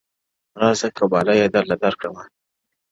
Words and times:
•راسه 0.61 0.87
قباله 0.97 1.33
يې 1.39 1.47
درله 1.53 1.75
در 1.83 1.93
کړمه؛ 1.99 2.23